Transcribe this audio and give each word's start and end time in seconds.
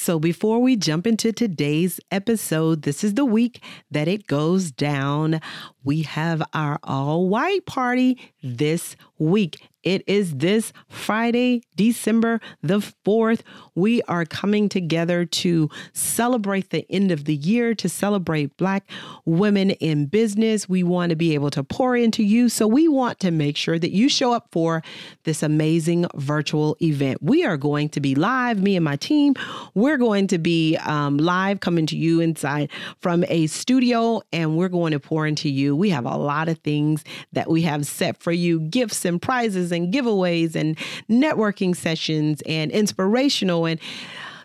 So, 0.00 0.20
before 0.20 0.60
we 0.60 0.76
jump 0.76 1.08
into 1.08 1.32
today's 1.32 1.98
episode, 2.12 2.82
this 2.82 3.02
is 3.02 3.14
the 3.14 3.24
week 3.24 3.62
that 3.90 4.06
it 4.06 4.28
goes 4.28 4.70
down. 4.70 5.40
We 5.82 6.02
have 6.02 6.40
our 6.54 6.78
all 6.84 7.28
white 7.28 7.66
party 7.66 8.16
this 8.40 8.94
week. 9.18 9.58
It 9.84 10.02
is 10.08 10.36
this 10.36 10.72
Friday, 10.88 11.62
December 11.76 12.40
the 12.62 12.80
4th. 13.06 13.40
We 13.74 14.02
are 14.02 14.24
coming 14.24 14.68
together 14.68 15.24
to 15.24 15.70
celebrate 15.92 16.70
the 16.70 16.84
end 16.90 17.12
of 17.12 17.24
the 17.24 17.34
year, 17.34 17.74
to 17.76 17.88
celebrate 17.88 18.56
Black 18.56 18.90
women 19.24 19.70
in 19.70 20.06
business. 20.06 20.68
We 20.68 20.82
want 20.82 21.10
to 21.10 21.16
be 21.16 21.32
able 21.34 21.50
to 21.50 21.62
pour 21.62 21.96
into 21.96 22.24
you. 22.24 22.48
So 22.48 22.66
we 22.66 22.88
want 22.88 23.20
to 23.20 23.30
make 23.30 23.56
sure 23.56 23.78
that 23.78 23.92
you 23.92 24.08
show 24.08 24.32
up 24.32 24.48
for 24.50 24.82
this 25.22 25.44
amazing 25.44 26.06
virtual 26.16 26.76
event. 26.82 27.22
We 27.22 27.44
are 27.44 27.56
going 27.56 27.88
to 27.90 28.00
be 28.00 28.16
live, 28.16 28.60
me 28.60 28.74
and 28.74 28.84
my 28.84 28.96
team. 28.96 29.34
We're 29.74 29.96
going 29.96 30.26
to 30.26 30.38
be 30.38 30.76
um, 30.78 31.18
live 31.18 31.60
coming 31.60 31.86
to 31.86 31.96
you 31.96 32.20
inside 32.20 32.70
from 33.00 33.24
a 33.28 33.46
studio, 33.46 34.22
and 34.32 34.56
we're 34.56 34.68
going 34.68 34.92
to 34.92 35.00
pour 35.00 35.26
into 35.26 35.48
you. 35.48 35.76
We 35.76 35.90
have 35.90 36.04
a 36.04 36.16
lot 36.16 36.48
of 36.48 36.58
things 36.58 37.04
that 37.32 37.48
we 37.48 37.62
have 37.62 37.86
set 37.86 38.20
for 38.20 38.32
you 38.32 38.60
gifts 38.60 39.04
and 39.08 39.20
prizes 39.20 39.72
and 39.72 39.92
giveaways 39.92 40.54
and 40.54 40.78
networking 41.10 41.74
sessions 41.74 42.40
and 42.46 42.70
inspirational 42.70 43.66
and 43.66 43.80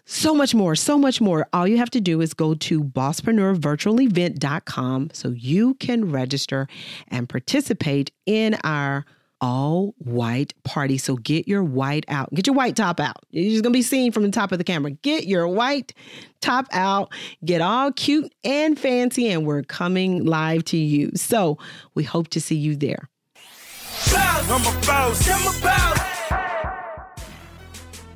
so 0.06 0.36
much 0.36 0.54
more, 0.56 0.76
so 0.76 0.98
much 0.98 1.22
more. 1.22 1.48
All 1.54 1.66
you 1.68 1.78
have 1.78 1.92
to 1.92 2.02
do 2.02 2.20
is 2.22 2.34
go 2.34 2.56
to 2.56 2.84
bosspreneurvirtualevent.com 2.84 5.10
so 5.14 5.30
you 5.30 5.76
can 5.76 6.12
register 6.12 6.68
and 7.08 7.30
participate 7.30 8.12
in 8.26 8.56
our 8.64 9.06
all 9.44 9.94
white 9.98 10.54
party. 10.64 10.98
So 10.98 11.18
get 11.18 11.50
your 11.50 11.66
white 11.66 12.06
out. 12.08 12.34
Get 12.34 12.48
your 12.48 12.56
white 12.56 12.78
top 12.78 13.02
out. 13.02 13.18
You're 13.30 13.52
just 13.52 13.62
going 13.62 13.74
to 13.74 13.78
be 13.78 13.84
seen 13.84 14.14
from 14.14 14.24
the 14.24 14.32
top 14.32 14.54
of 14.54 14.58
the 14.58 14.64
camera. 14.64 14.92
Get 14.92 15.28
your 15.28 15.50
white 15.50 15.94
top 16.40 16.66
out. 16.72 17.12
Get 17.44 17.60
all 17.60 17.92
cute 17.92 18.34
and 18.46 18.80
fancy, 18.80 19.30
and 19.30 19.46
we're 19.46 19.64
coming 19.64 20.24
live 20.24 20.64
to 20.66 20.78
you. 20.78 21.12
So 21.16 21.58
we 21.94 22.04
hope 22.04 22.30
to 22.30 22.40
see 22.40 22.56
you 22.56 22.78
there. 22.78 23.10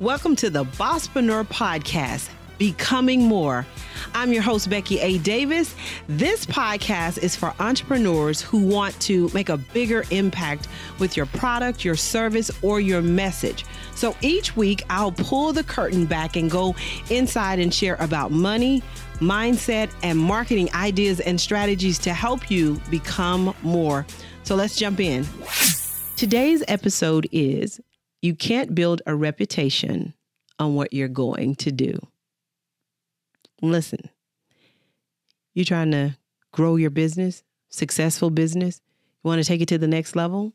Welcome 0.00 0.34
to 0.36 0.50
the 0.50 0.64
Bosspreneur 0.64 1.46
Podcast, 1.46 2.30
Becoming 2.58 3.22
More. 3.22 3.64
I'm 4.14 4.32
your 4.32 4.42
host, 4.42 4.70
Becky 4.70 4.98
A. 5.00 5.18
Davis. 5.18 5.74
This 6.08 6.46
podcast 6.46 7.22
is 7.22 7.36
for 7.36 7.54
entrepreneurs 7.60 8.40
who 8.40 8.58
want 8.64 8.98
to 9.02 9.30
make 9.34 9.48
a 9.48 9.56
bigger 9.56 10.04
impact 10.10 10.68
with 10.98 11.16
your 11.16 11.26
product, 11.26 11.84
your 11.84 11.94
service, 11.94 12.50
or 12.62 12.80
your 12.80 13.02
message. 13.02 13.64
So 13.94 14.16
each 14.20 14.56
week, 14.56 14.82
I'll 14.90 15.12
pull 15.12 15.52
the 15.52 15.64
curtain 15.64 16.06
back 16.06 16.36
and 16.36 16.50
go 16.50 16.74
inside 17.10 17.58
and 17.58 17.72
share 17.72 17.96
about 17.96 18.30
money, 18.30 18.82
mindset, 19.20 19.90
and 20.02 20.18
marketing 20.18 20.68
ideas 20.74 21.20
and 21.20 21.40
strategies 21.40 21.98
to 22.00 22.12
help 22.12 22.50
you 22.50 22.80
become 22.90 23.54
more. 23.62 24.06
So 24.42 24.54
let's 24.54 24.76
jump 24.76 25.00
in. 25.00 25.26
Today's 26.16 26.64
episode 26.68 27.28
is 27.32 27.80
You 28.22 28.34
Can't 28.34 28.74
Build 28.74 29.02
a 29.06 29.14
Reputation 29.14 30.14
on 30.58 30.74
What 30.74 30.92
You're 30.92 31.08
Going 31.08 31.54
to 31.56 31.70
Do. 31.70 31.98
Listen, 33.60 34.10
you're 35.54 35.64
trying 35.64 35.90
to 35.90 36.16
grow 36.52 36.76
your 36.76 36.90
business, 36.90 37.42
successful 37.68 38.30
business, 38.30 38.80
you 39.22 39.28
want 39.28 39.42
to 39.42 39.46
take 39.46 39.60
it 39.60 39.68
to 39.68 39.78
the 39.78 39.88
next 39.88 40.14
level? 40.14 40.52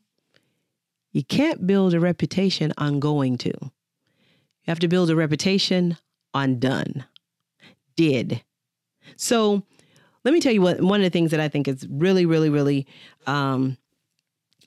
You 1.12 1.22
can't 1.22 1.66
build 1.66 1.94
a 1.94 2.00
reputation 2.00 2.72
on 2.78 2.98
going 2.98 3.38
to. 3.38 3.52
You 3.60 4.70
have 4.70 4.80
to 4.80 4.88
build 4.88 5.10
a 5.10 5.16
reputation 5.16 5.98
on 6.32 6.58
done, 6.58 7.04
did. 7.96 8.42
So 9.16 9.62
let 10.24 10.32
me 10.32 10.40
tell 10.40 10.52
you 10.52 10.62
what 10.62 10.80
one 10.80 11.00
of 11.00 11.04
the 11.04 11.10
things 11.10 11.30
that 11.30 11.40
I 11.40 11.48
think 11.48 11.68
is 11.68 11.86
really, 11.88 12.24
really, 12.24 12.48
really 12.48 12.86
um, 13.26 13.76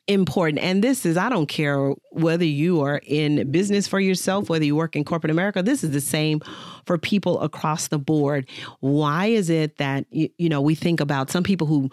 important. 0.07 0.63
And 0.63 0.83
this 0.83 1.05
is, 1.05 1.17
I 1.17 1.29
don't 1.29 1.47
care 1.47 1.93
whether 2.11 2.45
you 2.45 2.81
are 2.81 3.01
in 3.05 3.51
business 3.51 3.87
for 3.87 3.99
yourself, 3.99 4.49
whether 4.49 4.63
you 4.63 4.75
work 4.75 4.95
in 4.95 5.03
corporate 5.03 5.31
America, 5.31 5.61
this 5.61 5.83
is 5.83 5.91
the 5.91 6.01
same 6.01 6.41
for 6.85 6.97
people 6.97 7.39
across 7.41 7.89
the 7.89 7.99
board. 7.99 8.49
Why 8.79 9.25
is 9.25 9.49
it 9.49 9.77
that, 9.77 10.05
you, 10.09 10.29
you 10.37 10.49
know, 10.49 10.61
we 10.61 10.75
think 10.75 10.99
about 10.99 11.29
some 11.29 11.43
people 11.43 11.67
who 11.67 11.89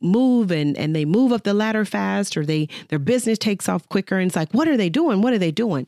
move 0.00 0.50
and, 0.50 0.76
and 0.78 0.96
they 0.96 1.04
move 1.04 1.32
up 1.32 1.44
the 1.44 1.54
ladder 1.54 1.84
fast 1.84 2.36
or 2.36 2.46
they, 2.46 2.68
their 2.88 2.98
business 2.98 3.38
takes 3.38 3.68
off 3.68 3.88
quicker. 3.88 4.18
And 4.18 4.28
it's 4.28 4.36
like, 4.36 4.52
what 4.52 4.68
are 4.68 4.76
they 4.76 4.88
doing? 4.88 5.20
What 5.20 5.34
are 5.34 5.38
they 5.38 5.52
doing? 5.52 5.86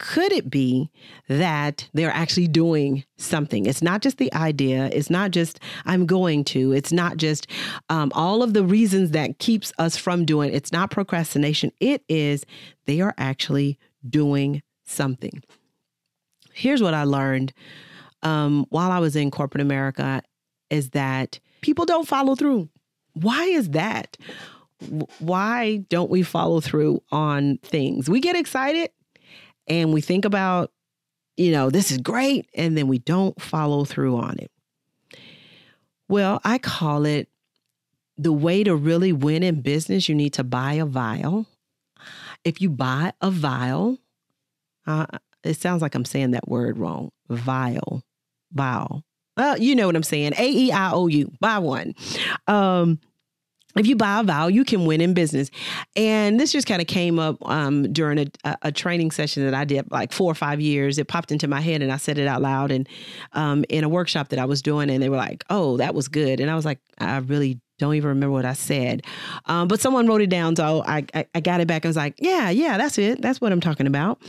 Could 0.00 0.32
it 0.32 0.48
be 0.48 0.90
that 1.28 1.86
they're 1.92 2.10
actually 2.10 2.48
doing 2.48 3.04
something? 3.18 3.66
It's 3.66 3.82
not 3.82 4.00
just 4.00 4.16
the 4.16 4.32
idea. 4.32 4.88
It's 4.94 5.10
not 5.10 5.30
just 5.30 5.60
I'm 5.84 6.06
going 6.06 6.42
to. 6.44 6.72
It's 6.72 6.90
not 6.90 7.18
just 7.18 7.46
um, 7.90 8.10
all 8.14 8.42
of 8.42 8.54
the 8.54 8.64
reasons 8.64 9.10
that 9.10 9.38
keeps 9.38 9.74
us 9.78 9.98
from 9.98 10.24
doing. 10.24 10.54
It's 10.54 10.72
not 10.72 10.90
procrastination. 10.90 11.70
It 11.80 12.02
is 12.08 12.46
they 12.86 13.02
are 13.02 13.14
actually 13.18 13.78
doing 14.08 14.62
something. 14.84 15.42
Here's 16.54 16.82
what 16.82 16.94
I 16.94 17.04
learned 17.04 17.52
um, 18.22 18.64
while 18.70 18.90
I 18.90 19.00
was 19.00 19.16
in 19.16 19.30
corporate 19.30 19.60
America: 19.60 20.22
is 20.70 20.90
that 20.90 21.40
people 21.60 21.84
don't 21.84 22.08
follow 22.08 22.34
through. 22.34 22.70
Why 23.12 23.44
is 23.44 23.68
that? 23.70 24.16
Why 25.18 25.84
don't 25.90 26.10
we 26.10 26.22
follow 26.22 26.62
through 26.62 27.02
on 27.12 27.58
things? 27.58 28.08
We 28.08 28.20
get 28.20 28.34
excited 28.34 28.88
and 29.70 29.94
we 29.94 30.02
think 30.02 30.26
about, 30.26 30.70
you 31.38 31.52
know, 31.52 31.70
this 31.70 31.90
is 31.90 31.96
great, 31.98 32.50
and 32.54 32.76
then 32.76 32.88
we 32.88 32.98
don't 32.98 33.40
follow 33.40 33.86
through 33.86 34.18
on 34.18 34.38
it. 34.38 34.50
Well, 36.08 36.40
I 36.44 36.58
call 36.58 37.06
it 37.06 37.28
the 38.18 38.32
way 38.32 38.62
to 38.64 38.76
really 38.76 39.12
win 39.12 39.42
in 39.42 39.62
business, 39.62 40.08
you 40.08 40.14
need 40.14 40.34
to 40.34 40.44
buy 40.44 40.74
a 40.74 40.84
vial. 40.84 41.46
If 42.44 42.60
you 42.60 42.68
buy 42.68 43.14
a 43.22 43.30
vial, 43.30 43.98
uh, 44.86 45.06
it 45.42 45.54
sounds 45.54 45.80
like 45.80 45.94
I'm 45.94 46.04
saying 46.04 46.32
that 46.32 46.48
word 46.48 46.76
wrong. 46.76 47.12
Vial, 47.30 48.02
vial. 48.52 49.04
Well, 49.36 49.56
you 49.58 49.74
know 49.74 49.86
what 49.86 49.96
I'm 49.96 50.02
saying. 50.02 50.34
A 50.36 50.50
E 50.50 50.70
I 50.72 50.92
O 50.92 51.06
U. 51.06 51.32
Buy 51.40 51.58
one. 51.58 51.94
Um, 52.46 52.98
if 53.76 53.86
you 53.86 53.96
buy 53.96 54.20
a 54.20 54.22
vow, 54.22 54.48
you 54.48 54.64
can 54.64 54.84
win 54.84 55.00
in 55.00 55.14
business. 55.14 55.50
And 55.94 56.40
this 56.40 56.52
just 56.52 56.66
kind 56.66 56.80
of 56.80 56.88
came 56.88 57.18
up 57.18 57.36
um, 57.48 57.92
during 57.92 58.18
a, 58.44 58.56
a, 58.62 58.72
training 58.72 59.10
session 59.10 59.44
that 59.44 59.54
I 59.54 59.64
did 59.64 59.90
like 59.90 60.12
four 60.12 60.30
or 60.30 60.34
five 60.34 60.60
years. 60.60 60.98
It 60.98 61.08
popped 61.08 61.30
into 61.30 61.46
my 61.46 61.60
head 61.60 61.82
and 61.82 61.92
I 61.92 61.96
said 61.96 62.18
it 62.18 62.26
out 62.26 62.42
loud 62.42 62.72
and 62.72 62.88
um, 63.32 63.64
in 63.68 63.84
a 63.84 63.88
workshop 63.88 64.30
that 64.30 64.38
I 64.38 64.44
was 64.44 64.62
doing. 64.62 64.90
And 64.90 65.02
they 65.02 65.08
were 65.08 65.16
like, 65.16 65.44
oh, 65.50 65.76
that 65.76 65.94
was 65.94 66.08
good. 66.08 66.40
And 66.40 66.50
I 66.50 66.56
was 66.56 66.64
like, 66.64 66.80
I 66.98 67.18
really 67.18 67.60
don't 67.78 67.94
even 67.94 68.08
remember 68.08 68.32
what 68.32 68.44
I 68.44 68.52
said. 68.52 69.02
Um, 69.46 69.66
but 69.66 69.80
someone 69.80 70.06
wrote 70.06 70.20
it 70.20 70.28
down. 70.28 70.54
So 70.54 70.84
I, 70.86 71.04
I, 71.14 71.26
I 71.34 71.40
got 71.40 71.60
it 71.60 71.66
back. 71.66 71.84
I 71.84 71.88
was 71.88 71.96
like, 71.96 72.14
yeah, 72.18 72.50
yeah, 72.50 72.76
that's 72.76 72.98
it. 72.98 73.22
That's 73.22 73.40
what 73.40 73.52
I'm 73.52 73.60
talking 73.60 73.86
about. 73.86 74.20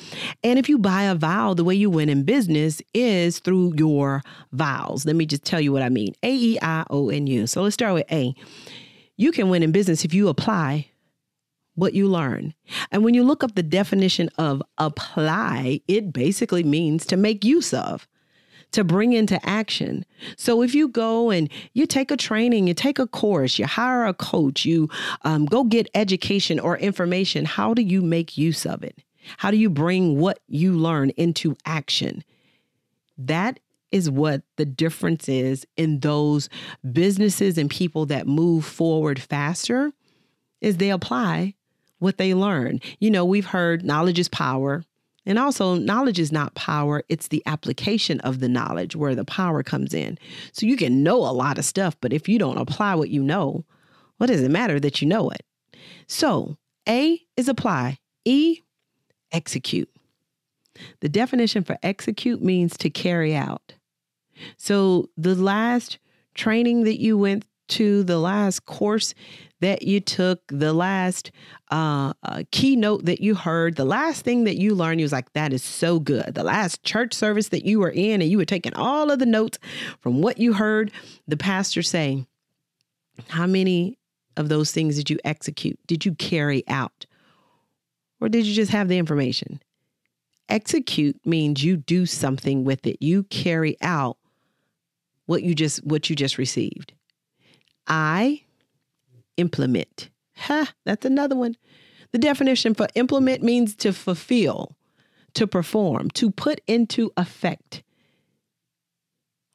And 0.43 0.57
if 0.57 0.69
you 0.69 0.79
buy 0.79 1.03
a 1.03 1.15
vow, 1.15 1.53
the 1.53 1.63
way 1.63 1.75
you 1.75 1.89
win 1.89 2.09
in 2.09 2.23
business 2.23 2.81
is 2.93 3.39
through 3.39 3.73
your 3.75 4.23
vows. 4.53 5.05
Let 5.05 5.15
me 5.15 5.25
just 5.25 5.43
tell 5.43 5.59
you 5.59 5.73
what 5.73 5.81
I 5.81 5.89
mean 5.89 6.15
A 6.23 6.33
E 6.33 6.59
I 6.61 6.85
O 6.89 7.09
N 7.09 7.27
U. 7.27 7.45
So 7.45 7.61
let's 7.61 7.73
start 7.73 7.93
with 7.93 8.11
A 8.11 8.33
you 9.17 9.31
can 9.31 9.49
win 9.49 9.63
in 9.63 9.71
business 9.71 10.05
if 10.05 10.13
you 10.13 10.27
apply 10.27 10.87
what 11.75 11.93
you 11.93 12.07
learn. 12.07 12.53
And 12.91 13.03
when 13.03 13.13
you 13.13 13.23
look 13.23 13.43
up 13.43 13.55
the 13.55 13.63
definition 13.63 14.29
of 14.37 14.61
apply, 14.77 15.81
it 15.87 16.11
basically 16.11 16.63
means 16.63 17.05
to 17.07 17.17
make 17.17 17.43
use 17.45 17.73
of, 17.73 18.07
to 18.71 18.83
bring 18.83 19.13
into 19.13 19.43
action. 19.47 20.05
So 20.37 20.61
if 20.61 20.75
you 20.75 20.87
go 20.87 21.29
and 21.29 21.49
you 21.73 21.85
take 21.85 22.11
a 22.11 22.17
training, 22.17 22.67
you 22.67 22.73
take 22.73 22.99
a 22.99 23.07
course, 23.07 23.57
you 23.57 23.65
hire 23.65 24.05
a 24.05 24.13
coach, 24.13 24.65
you 24.65 24.89
um, 25.23 25.45
go 25.45 25.63
get 25.63 25.89
education 25.95 26.59
or 26.59 26.77
information, 26.77 27.45
how 27.45 27.73
do 27.73 27.81
you 27.81 28.01
make 28.01 28.37
use 28.37 28.65
of 28.65 28.83
it? 28.83 28.99
How 29.37 29.51
do 29.51 29.57
you 29.57 29.69
bring 29.69 30.19
what 30.19 30.39
you 30.47 30.73
learn 30.73 31.11
into 31.11 31.55
action? 31.65 32.23
That 33.17 33.59
is 33.91 34.09
what 34.09 34.43
the 34.57 34.65
difference 34.65 35.27
is 35.27 35.65
in 35.77 35.99
those 35.99 36.49
businesses 36.91 37.57
and 37.57 37.69
people 37.69 38.05
that 38.07 38.27
move 38.27 38.65
forward 38.65 39.21
faster 39.21 39.91
is 40.61 40.77
they 40.77 40.89
apply 40.89 41.55
what 41.99 42.17
they 42.17 42.33
learn. 42.33 42.79
You 42.99 43.11
know, 43.11 43.25
we've 43.25 43.45
heard 43.45 43.83
knowledge 43.83 44.19
is 44.19 44.29
power. 44.29 44.83
And 45.23 45.37
also, 45.37 45.75
knowledge 45.75 46.17
is 46.17 46.31
not 46.31 46.55
power, 46.55 47.03
it's 47.07 47.27
the 47.27 47.43
application 47.45 48.19
of 48.21 48.39
the 48.39 48.49
knowledge 48.49 48.95
where 48.95 49.13
the 49.13 49.23
power 49.23 49.61
comes 49.61 49.93
in. 49.93 50.17
So 50.51 50.65
you 50.65 50.75
can 50.75 51.03
know 51.03 51.17
a 51.17 51.29
lot 51.29 51.59
of 51.59 51.65
stuff, 51.65 51.95
but 52.01 52.11
if 52.11 52.27
you 52.27 52.39
don't 52.39 52.57
apply 52.57 52.95
what 52.95 53.11
you 53.11 53.21
know, 53.21 53.63
what 54.17 54.27
does 54.27 54.41
it 54.41 54.49
matter 54.49 54.79
that 54.79 54.99
you 54.99 55.07
know 55.07 55.29
it? 55.29 55.43
So, 56.07 56.57
A 56.89 57.21
is 57.37 57.47
apply, 57.47 57.99
E, 58.25 58.61
execute. 59.31 59.89
The 61.01 61.09
definition 61.09 61.63
for 61.63 61.77
execute 61.83 62.41
means 62.41 62.75
to 62.77 62.89
carry 62.89 63.35
out. 63.35 63.75
So 64.57 65.09
the 65.17 65.35
last 65.35 65.99
training 66.33 66.83
that 66.83 66.99
you 66.99 67.17
went 67.17 67.45
to, 67.69 68.03
the 68.03 68.19
last 68.19 68.65
course 68.65 69.13
that 69.61 69.83
you 69.83 69.99
took, 69.99 70.41
the 70.47 70.73
last 70.73 71.31
uh, 71.69 72.13
uh, 72.23 72.43
keynote 72.51 73.05
that 73.05 73.21
you 73.21 73.35
heard, 73.35 73.75
the 73.75 73.85
last 73.85 74.25
thing 74.25 74.43
that 74.43 74.57
you 74.57 74.73
learned, 74.73 74.99
you 74.99 75.05
was 75.05 75.11
like, 75.11 75.31
that 75.33 75.53
is 75.53 75.63
so 75.63 75.99
good. 75.99 76.33
The 76.33 76.43
last 76.43 76.83
church 76.83 77.13
service 77.13 77.49
that 77.49 77.65
you 77.65 77.79
were 77.79 77.91
in, 77.91 78.21
and 78.21 78.29
you 78.29 78.37
were 78.37 78.45
taking 78.45 78.73
all 78.73 79.11
of 79.11 79.19
the 79.19 79.25
notes 79.25 79.59
from 79.99 80.21
what 80.21 80.37
you 80.37 80.53
heard 80.53 80.91
the 81.27 81.37
pastor 81.37 81.83
say. 81.83 82.25
How 83.27 83.45
many 83.45 83.97
of 84.35 84.49
those 84.49 84.71
things 84.71 84.95
did 84.95 85.09
you 85.09 85.19
execute? 85.23 85.79
Did 85.85 86.05
you 86.05 86.15
carry 86.15 86.63
out? 86.67 87.05
Or 88.19 88.29
did 88.29 88.45
you 88.45 88.53
just 88.53 88.71
have 88.71 88.87
the 88.87 88.97
information? 88.97 89.61
Execute 90.49 91.19
means 91.25 91.63
you 91.63 91.77
do 91.77 92.05
something 92.05 92.63
with 92.63 92.85
it. 92.87 92.97
You 92.99 93.23
carry 93.23 93.77
out 93.81 94.17
what 95.31 95.43
you 95.43 95.55
just 95.55 95.81
what 95.85 96.09
you 96.09 96.15
just 96.15 96.37
received. 96.37 96.91
I 97.87 98.43
implement. 99.37 100.09
Ha, 100.35 100.73
that's 100.85 101.05
another 101.05 101.37
one. 101.37 101.55
The 102.11 102.17
definition 102.17 102.73
for 102.73 102.87
implement 102.95 103.41
means 103.41 103.73
to 103.77 103.93
fulfill, 103.93 104.75
to 105.35 105.47
perform, 105.47 106.09
to 106.11 106.31
put 106.31 106.59
into 106.67 107.13
effect. 107.15 107.81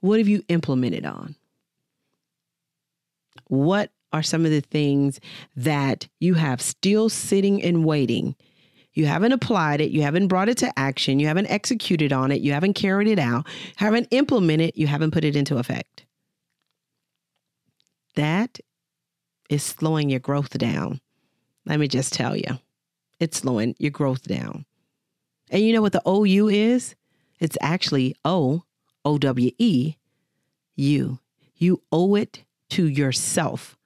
What 0.00 0.18
have 0.18 0.28
you 0.28 0.42
implemented 0.48 1.04
on? 1.04 1.36
What 3.48 3.90
are 4.14 4.22
some 4.22 4.46
of 4.46 4.50
the 4.50 4.62
things 4.62 5.20
that 5.56 6.08
you 6.20 6.34
have 6.34 6.62
still 6.62 7.10
sitting 7.10 7.62
and 7.62 7.84
waiting 7.84 8.34
you 8.96 9.04
haven't 9.04 9.32
applied 9.32 9.82
it. 9.82 9.90
You 9.90 10.00
haven't 10.00 10.28
brought 10.28 10.48
it 10.48 10.56
to 10.58 10.78
action. 10.78 11.20
You 11.20 11.26
haven't 11.26 11.50
executed 11.50 12.14
on 12.14 12.32
it. 12.32 12.40
You 12.40 12.52
haven't 12.52 12.72
carried 12.72 13.08
it 13.08 13.18
out. 13.18 13.46
Haven't 13.76 14.08
implemented. 14.10 14.72
You 14.74 14.86
haven't 14.86 15.10
put 15.10 15.22
it 15.22 15.36
into 15.36 15.58
effect. 15.58 16.06
That 18.14 18.58
is 19.50 19.62
slowing 19.62 20.08
your 20.08 20.20
growth 20.20 20.56
down. 20.56 21.02
Let 21.66 21.78
me 21.78 21.88
just 21.88 22.14
tell 22.14 22.34
you, 22.34 22.58
it's 23.20 23.36
slowing 23.36 23.76
your 23.78 23.90
growth 23.90 24.22
down. 24.22 24.64
And 25.50 25.62
you 25.62 25.74
know 25.74 25.82
what 25.82 25.92
the 25.92 26.02
OU 26.08 26.48
is? 26.48 26.94
It's 27.38 27.58
actually 27.60 28.16
O, 28.24 28.62
O 29.04 29.18
W 29.18 29.50
E, 29.58 29.96
you. 30.74 31.18
You 31.54 31.82
owe 31.92 32.14
it 32.14 32.44
to 32.70 32.88
yourself 32.88 33.76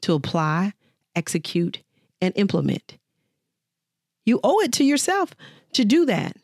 to 0.00 0.14
apply, 0.14 0.72
execute, 1.14 1.82
and 2.20 2.32
implement. 2.36 2.98
You 4.28 4.40
owe 4.44 4.60
it 4.60 4.72
to 4.74 4.84
yourself 4.84 5.34
to 5.72 5.86
do 5.86 6.04
that. 6.04 6.36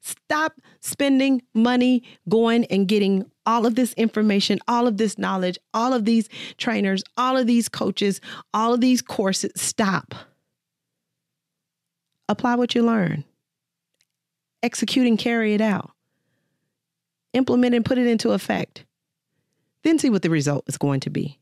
Stop 0.00 0.60
spending 0.80 1.42
money 1.54 2.02
going 2.28 2.64
and 2.64 2.88
getting 2.88 3.30
all 3.46 3.66
of 3.66 3.76
this 3.76 3.92
information, 3.92 4.58
all 4.66 4.88
of 4.88 4.96
this 4.96 5.16
knowledge, 5.16 5.56
all 5.72 5.92
of 5.92 6.04
these 6.04 6.28
trainers, 6.56 7.04
all 7.16 7.36
of 7.36 7.46
these 7.46 7.68
coaches, 7.68 8.20
all 8.52 8.74
of 8.74 8.80
these 8.80 9.00
courses. 9.00 9.52
Stop. 9.54 10.12
Apply 12.28 12.56
what 12.56 12.74
you 12.74 12.82
learn. 12.82 13.22
Execute 14.64 15.06
and 15.06 15.18
carry 15.18 15.54
it 15.54 15.60
out. 15.60 15.92
Implement 17.32 17.76
and 17.76 17.84
put 17.84 17.96
it 17.98 18.08
into 18.08 18.32
effect. 18.32 18.84
Then 19.84 20.00
see 20.00 20.10
what 20.10 20.22
the 20.22 20.30
result 20.30 20.64
is 20.66 20.76
going 20.76 20.98
to 21.00 21.10
be. 21.10 21.38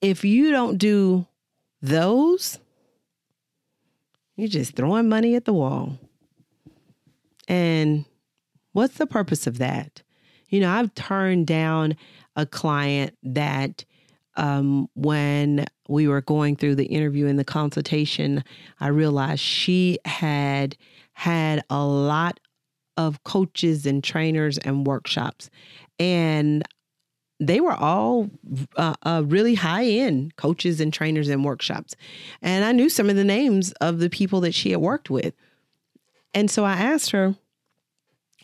If 0.00 0.24
you 0.24 0.50
don't 0.52 0.78
do 0.78 1.26
those, 1.82 2.58
you're 4.36 4.48
just 4.48 4.74
throwing 4.74 5.08
money 5.08 5.34
at 5.34 5.44
the 5.44 5.52
wall. 5.52 5.98
And 7.48 8.04
what's 8.72 8.96
the 8.96 9.06
purpose 9.06 9.46
of 9.46 9.58
that? 9.58 10.02
You 10.48 10.60
know, 10.60 10.70
I've 10.70 10.94
turned 10.94 11.46
down 11.46 11.96
a 12.36 12.46
client 12.46 13.16
that 13.22 13.84
um, 14.36 14.88
when 14.94 15.66
we 15.88 16.08
were 16.08 16.22
going 16.22 16.56
through 16.56 16.76
the 16.76 16.86
interview 16.86 17.26
and 17.26 17.38
the 17.38 17.44
consultation, 17.44 18.42
I 18.80 18.88
realized 18.88 19.40
she 19.40 19.98
had 20.04 20.76
had 21.12 21.62
a 21.68 21.84
lot 21.84 22.40
of 22.96 23.22
coaches 23.24 23.86
and 23.86 24.02
trainers 24.02 24.58
and 24.58 24.86
workshops. 24.86 25.50
And 25.98 26.62
they 27.46 27.60
were 27.60 27.74
all 27.74 28.30
uh, 28.76 28.94
uh, 29.02 29.22
really 29.26 29.54
high 29.54 29.84
end 29.84 30.36
coaches 30.36 30.80
and 30.80 30.92
trainers 30.92 31.28
and 31.28 31.44
workshops. 31.44 31.94
And 32.40 32.64
I 32.64 32.72
knew 32.72 32.88
some 32.88 33.10
of 33.10 33.16
the 33.16 33.24
names 33.24 33.72
of 33.80 33.98
the 33.98 34.08
people 34.08 34.40
that 34.42 34.54
she 34.54 34.70
had 34.70 34.80
worked 34.80 35.10
with. 35.10 35.34
And 36.34 36.50
so 36.50 36.64
I 36.64 36.74
asked 36.74 37.10
her, 37.10 37.34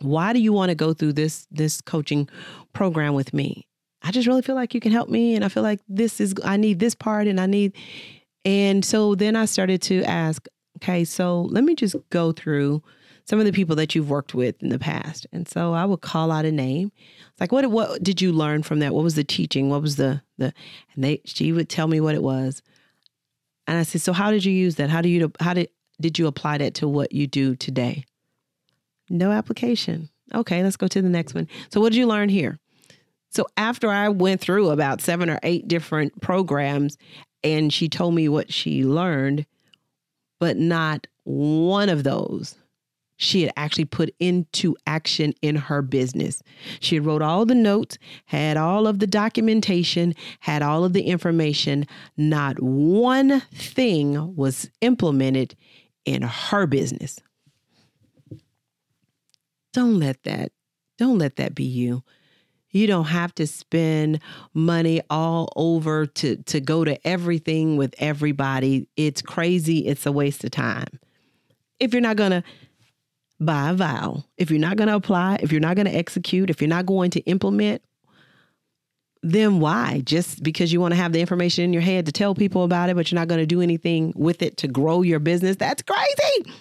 why 0.00 0.32
do 0.32 0.40
you 0.40 0.52
want 0.52 0.70
to 0.70 0.74
go 0.74 0.92
through 0.92 1.14
this 1.14 1.46
this 1.50 1.80
coaching 1.80 2.28
program 2.72 3.14
with 3.14 3.32
me? 3.32 3.66
I 4.02 4.10
just 4.10 4.28
really 4.28 4.42
feel 4.42 4.54
like 4.54 4.74
you 4.74 4.80
can 4.80 4.92
help 4.92 5.08
me 5.08 5.34
and 5.34 5.44
I 5.44 5.48
feel 5.48 5.62
like 5.62 5.80
this 5.88 6.20
is 6.20 6.34
I 6.44 6.56
need 6.56 6.78
this 6.78 6.94
part 6.94 7.26
and 7.26 7.40
I 7.40 7.46
need 7.46 7.74
and 8.44 8.84
so 8.84 9.14
then 9.14 9.36
I 9.36 9.44
started 9.44 9.82
to 9.82 10.02
ask, 10.04 10.46
okay, 10.76 11.04
so 11.04 11.42
let 11.42 11.64
me 11.64 11.74
just 11.74 11.96
go 12.10 12.32
through 12.32 12.82
some 13.28 13.38
of 13.38 13.44
the 13.44 13.52
people 13.52 13.76
that 13.76 13.94
you've 13.94 14.08
worked 14.08 14.34
with 14.34 14.62
in 14.62 14.70
the 14.70 14.78
past. 14.78 15.26
And 15.32 15.46
so 15.46 15.74
I 15.74 15.84
would 15.84 16.00
call 16.00 16.32
out 16.32 16.46
a 16.46 16.50
name. 16.52 16.90
It's 17.30 17.40
like, 17.40 17.52
what 17.52 17.66
what 17.66 18.02
did 18.02 18.22
you 18.22 18.32
learn 18.32 18.62
from 18.62 18.78
that? 18.78 18.94
What 18.94 19.04
was 19.04 19.16
the 19.16 19.24
teaching? 19.24 19.68
What 19.68 19.82
was 19.82 19.96
the 19.96 20.22
the 20.38 20.54
and 20.94 21.04
they 21.04 21.20
she 21.26 21.52
would 21.52 21.68
tell 21.68 21.88
me 21.88 22.00
what 22.00 22.14
it 22.14 22.22
was. 22.22 22.62
And 23.66 23.76
I 23.76 23.82
said, 23.82 24.00
so 24.00 24.14
how 24.14 24.30
did 24.30 24.46
you 24.46 24.52
use 24.52 24.76
that? 24.76 24.88
How 24.88 25.02
do 25.02 25.10
you 25.10 25.30
how 25.40 25.52
did 25.52 25.68
did 26.00 26.18
you 26.18 26.26
apply 26.26 26.56
that 26.58 26.72
to 26.74 26.88
what 26.88 27.12
you 27.12 27.26
do 27.26 27.54
today? 27.54 28.06
No 29.10 29.30
application. 29.30 30.08
Okay, 30.34 30.62
let's 30.62 30.76
go 30.76 30.88
to 30.88 31.02
the 31.02 31.08
next 31.10 31.34
one. 31.34 31.48
So 31.70 31.82
what 31.82 31.92
did 31.92 31.98
you 31.98 32.06
learn 32.06 32.30
here? 32.30 32.58
So 33.28 33.46
after 33.58 33.90
I 33.90 34.08
went 34.08 34.40
through 34.40 34.70
about 34.70 35.02
seven 35.02 35.28
or 35.28 35.38
eight 35.42 35.68
different 35.68 36.18
programs 36.22 36.96
and 37.44 37.70
she 37.70 37.90
told 37.90 38.14
me 38.14 38.26
what 38.30 38.50
she 38.50 38.84
learned, 38.84 39.44
but 40.40 40.56
not 40.56 41.06
one 41.24 41.90
of 41.90 42.04
those 42.04 42.56
she 43.18 43.42
had 43.42 43.52
actually 43.56 43.84
put 43.84 44.14
into 44.18 44.74
action 44.86 45.34
in 45.42 45.56
her 45.56 45.82
business. 45.82 46.42
She 46.80 46.94
had 46.94 47.04
wrote 47.04 47.20
all 47.20 47.44
the 47.44 47.54
notes, 47.54 47.98
had 48.24 48.56
all 48.56 48.86
of 48.86 49.00
the 49.00 49.06
documentation, 49.06 50.14
had 50.40 50.62
all 50.62 50.84
of 50.84 50.94
the 50.94 51.02
information. 51.02 51.86
Not 52.16 52.62
one 52.62 53.40
thing 53.52 54.34
was 54.34 54.70
implemented 54.80 55.54
in 56.06 56.22
her 56.22 56.66
business. 56.66 57.20
Don't 59.74 59.98
let 59.98 60.22
that 60.22 60.52
don't 60.98 61.18
let 61.18 61.36
that 61.36 61.54
be 61.54 61.64
you. 61.64 62.02
You 62.70 62.86
don't 62.86 63.06
have 63.06 63.34
to 63.36 63.46
spend 63.46 64.20
money 64.52 65.00
all 65.08 65.50
over 65.56 66.06
to 66.06 66.36
to 66.36 66.60
go 66.60 66.84
to 66.84 67.06
everything 67.06 67.76
with 67.76 67.94
everybody. 67.98 68.88
It's 68.96 69.22
crazy. 69.22 69.86
It's 69.86 70.04
a 70.04 70.12
waste 70.12 70.44
of 70.44 70.50
time. 70.50 71.00
If 71.80 71.94
you're 71.94 72.02
not 72.02 72.16
going 72.16 72.32
to 72.32 72.42
by 73.40 73.70
a 73.70 73.74
vow. 73.74 74.24
If 74.36 74.50
you're 74.50 74.60
not 74.60 74.76
going 74.76 74.88
to 74.88 74.96
apply, 74.96 75.38
if 75.42 75.52
you're 75.52 75.60
not 75.60 75.76
going 75.76 75.86
to 75.86 75.94
execute, 75.94 76.50
if 76.50 76.60
you're 76.60 76.68
not 76.68 76.86
going 76.86 77.10
to 77.12 77.20
implement, 77.20 77.82
then 79.22 79.60
why? 79.60 80.02
Just 80.04 80.42
because 80.42 80.72
you 80.72 80.80
want 80.80 80.92
to 80.92 81.00
have 81.00 81.12
the 81.12 81.20
information 81.20 81.64
in 81.64 81.72
your 81.72 81.82
head 81.82 82.06
to 82.06 82.12
tell 82.12 82.34
people 82.34 82.64
about 82.64 82.90
it, 82.90 82.96
but 82.96 83.10
you're 83.10 83.18
not 83.18 83.28
going 83.28 83.40
to 83.40 83.46
do 83.46 83.60
anything 83.60 84.12
with 84.16 84.42
it 84.42 84.56
to 84.58 84.68
grow 84.68 85.02
your 85.02 85.18
business? 85.18 85.56
That's 85.56 85.82
crazy. 85.82 86.52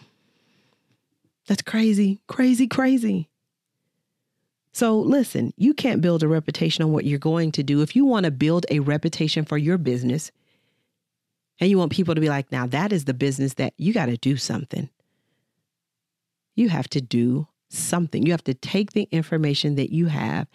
That's 1.48 1.62
crazy, 1.62 2.20
crazy, 2.28 2.68
crazy. 2.68 3.30
So, 4.74 5.00
listen, 5.00 5.54
you 5.58 5.74
can't 5.74 6.02
build 6.02 6.22
a 6.22 6.28
reputation 6.28 6.84
on 6.84 6.92
what 6.92 7.06
you're 7.06 7.20
going 7.20 7.52
to 7.54 7.64
do. 7.64 7.82
If 7.82 7.96
you 7.96 8.06
want 8.06 8.26
to 8.26 8.32
build 8.32 8.66
a 8.70 8.80
reputation 8.80 9.46
for 9.46 9.58
your 9.58 9.78
business 9.78 10.32
and 11.60 11.70
you 11.70 11.80
want 11.80 11.92
people 11.92 12.14
to 12.14 12.22
be 12.22 12.30
like, 12.30 12.52
now 12.52 12.68
that 12.68 12.92
is 12.92 13.06
the 13.06 13.14
business 13.14 13.56
that 13.56 13.74
you 13.78 13.94
got 13.94 14.08
to 14.08 14.18
do 14.18 14.38
something 14.38 14.90
you 16.58 16.70
have 16.70 16.90
to 16.90 17.02
do 17.02 17.48
something. 17.70 18.26
You 18.26 18.32
have 18.32 18.44
to 18.46 18.54
take 18.54 18.94
the 18.94 19.08
information 19.12 19.76
that 19.76 19.92
you 19.92 20.08
have 20.08 20.48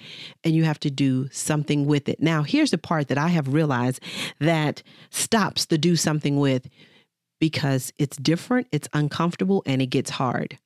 and 0.44 0.54
you 0.54 0.64
have 0.64 0.80
to 0.80 0.90
do 0.90 1.28
something 1.30 1.86
with 1.86 2.08
it. 2.08 2.20
Now, 2.20 2.42
here's 2.42 2.70
the 2.70 2.78
part 2.78 3.08
that 3.08 3.18
I 3.18 3.28
have 3.28 3.52
realized 3.52 4.02
that 4.40 4.82
stops 5.10 5.66
the 5.66 5.78
do 5.78 5.94
something 5.94 6.38
with 6.38 6.68
because 7.38 7.92
it's 7.98 8.16
different, 8.16 8.68
it's 8.72 8.88
uncomfortable, 8.92 9.62
and 9.66 9.82
it 9.82 9.86
gets 9.86 10.10
hard. 10.10 10.58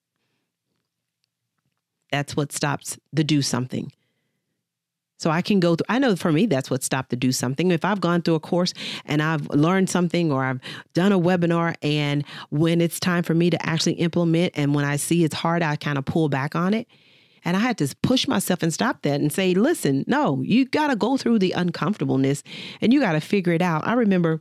That's 2.13 2.37
what 2.37 2.53
stops 2.53 2.99
the 3.13 3.25
do 3.25 3.43
something. 3.43 3.93
So 5.19 5.31
I 5.31 5.41
can 5.41 5.61
go 5.61 5.77
through, 5.77 5.87
I 5.89 5.99
know 5.99 6.15
for 6.15 6.31
me, 6.31 6.47
that's 6.47 6.71
what 6.71 6.83
stopped 6.83 7.11
to 7.11 7.17
do 7.17 7.33
something. 7.33 7.71
If 7.71 7.85
I've 7.85 8.01
gone 8.01 8.23
through 8.23 8.35
a 8.35 8.41
course 8.41 8.75
and 9.07 9.23
I've 9.23 9.49
learned 9.51 9.89
something 9.89 10.31
or 10.31 10.45
I've 10.45 10.61
done 10.93 11.13
a 11.13 11.19
webinar, 11.19 11.75
and 11.83 12.25
when 12.51 12.81
it's 12.81 13.01
time 13.01 13.23
for 13.23 13.35
me 13.35 13.51
to 13.51 13.67
actually 13.67 13.95
implement, 13.95 14.53
and 14.57 14.75
when 14.75 14.85
I 14.85 14.97
see 14.97 15.25
it's 15.25 15.35
hard, 15.35 15.63
I 15.63 15.77
kind 15.77 15.97
of 15.97 16.05
pull 16.05 16.29
back 16.29 16.55
on 16.55 16.75
it. 16.75 16.87
And 17.45 17.57
I 17.57 17.61
had 17.61 17.79
to 17.79 17.95
push 18.03 18.27
myself 18.27 18.63
and 18.63 18.75
stop 18.75 19.03
that 19.03 19.21
and 19.21 19.33
say, 19.33 19.55
listen, 19.55 20.05
no, 20.09 20.43
you 20.43 20.65
got 20.67 20.89
to 20.89 20.97
go 20.97 21.17
through 21.17 21.39
the 21.39 21.53
uncomfortableness 21.53 22.43
and 22.81 22.93
you 22.93 22.99
got 22.99 23.13
to 23.13 23.21
figure 23.21 23.53
it 23.53 23.63
out. 23.63 23.87
I 23.87 23.93
remember 23.93 24.41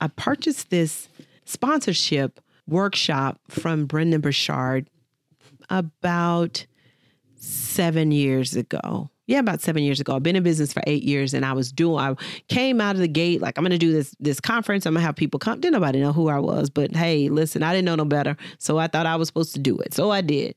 I 0.00 0.08
purchased 0.08 0.70
this 0.70 1.08
sponsorship 1.44 2.40
workshop 2.66 3.38
from 3.48 3.84
Brendon 3.84 4.22
Burchard 4.22 4.88
about 5.68 6.64
seven 7.36 8.10
years 8.10 8.56
ago 8.56 9.10
yeah, 9.26 9.40
about 9.40 9.60
seven 9.60 9.82
years 9.82 10.00
ago. 10.00 10.14
I've 10.16 10.22
been 10.22 10.36
in 10.36 10.42
business 10.42 10.72
for 10.72 10.82
eight 10.86 11.02
years 11.02 11.34
and 11.34 11.44
I 11.44 11.52
was 11.52 11.72
doing, 11.72 11.98
I 11.98 12.14
came 12.48 12.80
out 12.80 12.94
of 12.94 13.00
the 13.00 13.08
gate 13.08 13.40
like, 13.40 13.58
I'm 13.58 13.64
going 13.64 13.72
to 13.72 13.78
do 13.78 13.92
this, 13.92 14.14
this 14.20 14.40
conference. 14.40 14.86
I'm 14.86 14.94
going 14.94 15.02
to 15.02 15.06
have 15.06 15.16
people 15.16 15.38
come. 15.38 15.60
Didn't 15.60 15.74
nobody 15.74 16.00
know 16.00 16.12
who 16.12 16.28
I 16.28 16.38
was, 16.38 16.70
but 16.70 16.94
hey, 16.94 17.28
listen, 17.28 17.62
I 17.62 17.72
didn't 17.72 17.86
know 17.86 17.96
no 17.96 18.04
better. 18.04 18.36
So 18.58 18.78
I 18.78 18.86
thought 18.86 19.06
I 19.06 19.16
was 19.16 19.28
supposed 19.28 19.52
to 19.54 19.60
do 19.60 19.76
it. 19.78 19.94
So 19.94 20.10
I 20.10 20.20
did. 20.20 20.54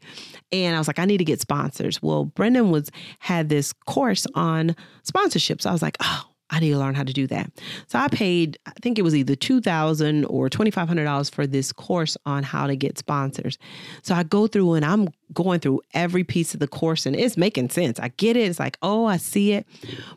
And 0.52 0.76
I 0.76 0.80
was 0.80 0.88
like, 0.88 1.00
I 1.00 1.06
need 1.06 1.18
to 1.18 1.26
get 1.26 1.42
sponsors. 1.42 2.02
Well, 2.02 2.26
Brendon 2.26 2.70
was, 2.70 2.92
had 3.20 3.50
this 3.50 3.74
course 3.74 4.28
on 4.36 4.76
sponsorships. 5.04 5.64
So 5.64 5.70
I 5.70 5.74
was 5.74 5.82
like, 5.82 5.98
oh, 6.02 6.29
I 6.50 6.60
need 6.60 6.72
to 6.72 6.78
learn 6.78 6.96
how 6.96 7.04
to 7.04 7.14
do 7.14 7.28
that. 7.28 7.52
So 7.88 8.00
I 8.00 8.08
paid, 8.08 8.58
I 8.66 8.72
think 8.82 8.98
it 8.98 9.04
was 9.04 9.16
either 9.16 9.36
2,000 9.36 10.26
or 10.26 10.50
$2,500 10.50 11.32
for 11.32 11.46
this 11.46 11.72
course 11.72 12.18
on 12.26 12.44
how 12.44 12.68
to 12.68 12.76
get 12.76 12.98
sponsors. 12.98 13.58
So 14.02 14.16
I 14.16 14.24
go 14.24 14.48
through 14.48 14.74
and 14.74 14.86
I'm 14.86 15.10
going 15.34 15.60
through 15.60 15.82
every 15.94 16.24
piece 16.24 16.54
of 16.54 16.60
the 16.60 16.68
course 16.68 17.06
and 17.06 17.16
it's 17.16 17.38
making 17.38 17.70
sense. 17.70 18.00
I 18.00 18.10
get 18.10 18.36
it. 18.36 18.42
It's 18.42 18.60
like, 18.60 18.78
oh, 18.82 19.06
I 19.06 19.18
see 19.18 19.54
it. 19.54 19.68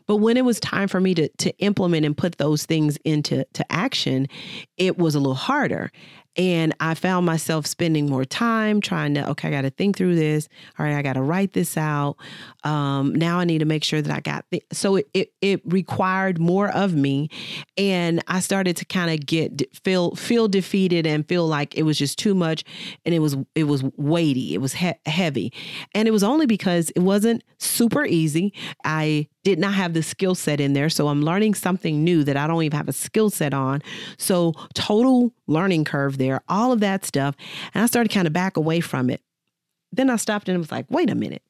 But 0.07 0.17
when 0.17 0.37
it 0.37 0.45
was 0.45 0.59
time 0.59 0.87
for 0.87 0.99
me 0.99 1.13
to, 1.15 1.27
to 1.29 1.57
implement 1.59 2.05
and 2.05 2.17
put 2.17 2.37
those 2.37 2.65
things 2.65 2.97
into 3.03 3.45
to 3.53 3.71
action, 3.71 4.27
it 4.77 4.97
was 4.97 5.15
a 5.15 5.19
little 5.19 5.35
harder. 5.35 5.91
And 6.35 6.73
I 6.79 6.95
found 6.95 7.25
myself 7.25 7.67
spending 7.67 8.09
more 8.09 8.25
time 8.25 8.81
trying 8.81 9.13
to, 9.13 9.29
okay, 9.31 9.49
I 9.49 9.51
got 9.51 9.61
to 9.61 9.69
think 9.69 9.97
through 9.97 10.15
this. 10.15 10.49
All 10.79 10.85
right, 10.85 10.95
I 10.95 11.01
got 11.01 11.13
to 11.13 11.21
write 11.21 11.53
this 11.53 11.77
out. 11.77 12.15
Um, 12.63 13.13
now 13.13 13.39
I 13.39 13.45
need 13.45 13.59
to 13.59 13.65
make 13.65 13.83
sure 13.83 14.01
that 14.01 14.15
I 14.15 14.19
got 14.19 14.45
the, 14.49 14.63
so 14.71 14.95
it, 14.95 15.09
it, 15.13 15.33
it 15.41 15.61
required 15.65 16.39
more 16.39 16.69
of 16.69 16.95
me. 16.95 17.29
And 17.77 18.23
I 18.27 18.39
started 18.39 18.75
to 18.77 18.85
kind 18.85 19.11
of 19.11 19.25
get, 19.25 19.61
feel, 19.83 20.15
feel 20.15 20.47
defeated 20.47 21.05
and 21.05 21.27
feel 21.27 21.47
like 21.47 21.75
it 21.75 21.83
was 21.83 21.97
just 21.97 22.17
too 22.17 22.33
much. 22.33 22.63
And 23.05 23.13
it 23.13 23.19
was, 23.19 23.37
it 23.53 23.65
was 23.65 23.83
weighty. 23.97 24.53
It 24.55 24.59
was 24.59 24.73
he- 24.73 24.93
heavy. 25.05 25.53
And 25.93 26.07
it 26.07 26.11
was 26.11 26.23
only 26.23 26.45
because 26.45 26.89
it 26.91 27.01
wasn't 27.01 27.43
super 27.59 28.05
easy. 28.05 28.53
I 28.83 29.27
did 29.43 29.59
not 29.59 29.73
have 29.73 29.93
the 29.93 30.03
skill 30.03 30.35
set 30.35 30.59
in 30.59 30.73
there. 30.73 30.89
So 30.89 31.09
I'm 31.09 31.21
learning 31.21 31.53
something 31.53 32.03
new 32.03 32.23
that 32.23 32.37
I 32.37 32.47
don't 32.47 32.63
even 32.63 32.77
have 32.77 32.87
a 32.87 32.93
skill 32.93 33.29
set 33.29 33.53
on. 33.53 33.81
So 34.17 34.53
total 34.73 35.33
learning 35.47 35.83
curve 35.85 36.17
there, 36.17 36.41
all 36.47 36.71
of 36.71 36.79
that 36.79 37.05
stuff. 37.05 37.35
And 37.73 37.83
I 37.83 37.87
started 37.87 38.11
kind 38.11 38.27
of 38.27 38.33
back 38.33 38.57
away 38.57 38.79
from 38.79 39.09
it. 39.09 39.21
Then 39.91 40.09
I 40.09 40.15
stopped 40.15 40.49
and 40.49 40.57
was 40.57 40.71
like, 40.71 40.85
wait 40.89 41.09
a 41.09 41.15
minute. 41.15 41.43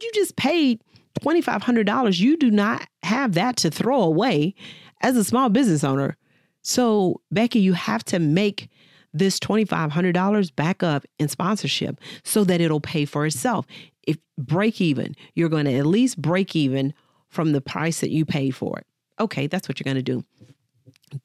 You 0.00 0.10
just 0.14 0.36
paid 0.36 0.80
$2,500. 1.20 2.18
You 2.18 2.36
do 2.36 2.50
not 2.50 2.86
have 3.02 3.34
that 3.34 3.56
to 3.58 3.70
throw 3.70 4.02
away 4.02 4.54
as 5.00 5.16
a 5.16 5.24
small 5.24 5.48
business 5.48 5.84
owner. 5.84 6.16
So, 6.62 7.20
Becky, 7.30 7.60
you 7.60 7.74
have 7.74 8.04
to 8.04 8.18
make 8.18 8.70
this 9.12 9.38
$2,500 9.38 10.56
back 10.56 10.82
up 10.82 11.04
in 11.18 11.28
sponsorship 11.28 12.00
so 12.24 12.42
that 12.44 12.60
it'll 12.60 12.80
pay 12.80 13.04
for 13.04 13.26
itself. 13.26 13.66
If 14.06 14.16
break 14.36 14.80
even, 14.80 15.14
you're 15.34 15.48
going 15.48 15.66
to 15.66 15.74
at 15.74 15.86
least 15.86 16.20
break 16.20 16.56
even 16.56 16.94
from 17.34 17.52
the 17.52 17.60
price 17.60 18.00
that 18.00 18.10
you 18.10 18.24
paid 18.24 18.54
for 18.54 18.78
it. 18.78 18.86
Okay, 19.20 19.46
that's 19.46 19.68
what 19.68 19.78
you're 19.78 19.84
going 19.84 20.02
to 20.02 20.02
do. 20.02 20.24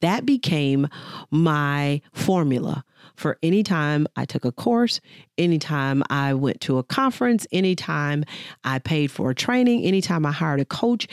That 0.02 0.26
became 0.26 0.88
my 1.32 2.02
formula 2.14 2.84
for 3.16 3.38
any 3.42 3.64
time 3.64 4.08
I 4.16 4.26
took 4.26 4.46
a 4.46 4.52
course, 4.52 5.02
anytime 5.38 6.04
I 6.10 6.34
went 6.34 6.62
to 6.62 6.78
a 6.78 6.84
conference, 6.84 7.48
anytime 7.52 8.24
I 8.64 8.80
paid 8.80 9.12
for 9.12 9.32
a 9.32 9.36
training, 9.36 9.84
anytime 9.84 10.26
I 10.26 10.32
hired 10.32 10.60
a 10.60 10.66
coach. 10.66 11.08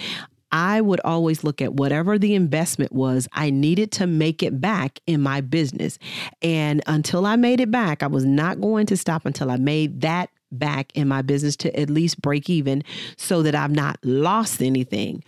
I 0.53 0.81
would 0.81 1.01
always 1.01 1.43
look 1.43 1.61
at 1.61 1.75
whatever 1.75 2.19
the 2.19 2.35
investment 2.35 2.93
was, 2.93 3.27
I 3.33 3.51
needed 3.51 3.91
to 3.93 4.07
make 4.07 4.43
it 4.43 4.61
back 4.61 5.01
in 5.07 5.21
my 5.21 5.41
business. 5.41 5.99
And 6.41 6.83
until 6.87 7.27
I 7.27 7.37
made 7.37 7.61
it 7.61 7.71
back, 7.71 8.03
I 8.03 8.07
was 8.07 8.25
not 8.25 8.61
going 8.61 8.87
to 8.87 8.97
stop 8.97 9.27
until 9.27 9.51
I 9.51 9.57
made 9.57 10.03
that 10.03 10.31
back 10.53 10.93
in 10.95 11.09
my 11.09 11.23
business 11.23 11.57
to 11.57 11.79
at 11.79 11.91
least 11.91 12.21
break 12.21 12.49
even 12.49 12.83
so 13.17 13.43
that 13.43 13.55
I've 13.55 13.71
not 13.71 13.99
lost 14.03 14.63
anything. 14.63 15.23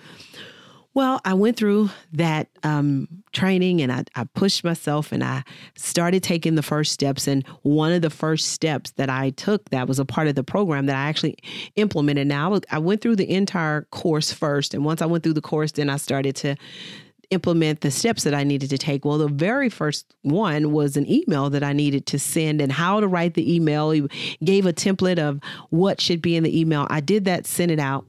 Well, 0.95 1.21
I 1.25 1.35
went 1.35 1.57
through 1.57 1.91
that 2.15 2.49
um, 2.65 3.07
training 3.33 3.81
and 3.83 3.93
I, 3.93 4.03
I, 4.17 4.25
pushed 4.25 4.65
myself 4.65 5.13
and 5.13 5.23
I 5.23 5.45
started 5.77 6.25
taking 6.25 6.57
the 6.57 6.63
first 6.63 6.91
steps. 6.91 7.29
And 7.29 7.47
one 7.63 7.93
of 7.93 8.03
the 8.03 8.11
first 8.11 8.49
steps 8.49 8.91
that 8.93 9.09
I 9.09 9.31
took 9.31 9.71
that 9.71 9.87
was 9.87 10.01
a 10.01 10.05
part 10.05 10.27
of 10.27 10.35
the 10.35 10.43
program 10.43 10.87
that 10.87 10.97
I 10.97 11.09
actually 11.09 11.37
implemented. 11.77 12.27
Now, 12.27 12.59
I 12.73 12.81
went 12.81 13.01
through 13.01 13.15
the 13.15 13.31
entire 13.31 13.83
course 13.93 14.33
first. 14.33 14.75
And 14.75 14.85
once 14.85 15.01
I 15.01 15.07
went 15.07 15.23
through 15.23 15.35
the 15.35 15.41
course, 15.41 15.71
then 15.71 15.89
I 15.89 15.99
started 15.99 16.35
to 16.37 16.57
implement 17.31 17.83
the 17.83 17.91
steps 17.91 18.25
that 18.25 18.35
I 18.35 18.45
needed 18.45 18.71
to 18.71 18.79
take. 18.79 19.05
Well, 19.05 19.19
the 19.19 19.29
very 19.29 19.69
first 19.69 20.15
one 20.23 20.73
was 20.73 20.97
an 20.97 21.11
email 21.11 21.51
that 21.51 21.63
I 21.63 21.73
needed 21.73 22.07
to 22.07 22.19
send 22.19 22.61
and 22.61 22.73
how 22.73 23.01
to 23.01 23.09
write 23.09 23.35
the 23.35 23.55
email. 23.55 23.91
He 23.91 24.09
gave 24.43 24.67
a 24.67 24.73
template 24.73 25.19
of 25.19 25.41
what 25.71 26.01
should 26.01 26.23
be 26.23 26.37
in 26.37 26.43
the 26.43 26.59
email. 26.59 26.87
I 26.91 27.01
did 27.01 27.27
that, 27.27 27.47
sent 27.47 27.71
it 27.71 27.79
out, 27.79 28.07